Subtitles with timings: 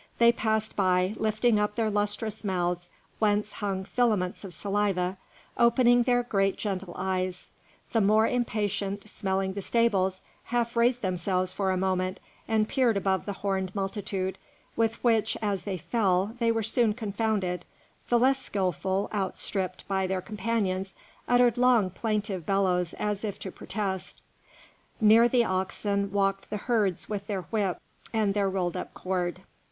[0.17, 5.17] They passed by, lifting up their lustrous mouths whence hung filaments of saliva,
[5.57, 7.51] opening their great, gentle eyes;
[7.93, 13.27] the more impatient, smelling the stables, half raised themselves for a moment and peered above
[13.27, 14.39] the horned multitude,
[14.75, 17.63] with which, as they fell, they were soon confounded;
[18.09, 20.95] the less skilful, outstripped by their companions,
[21.27, 24.23] uttered long, plaintive bellows as if to protest.
[24.99, 27.77] Near the oxen walked the herds with their whip
[28.11, 29.43] and their rolled up cord.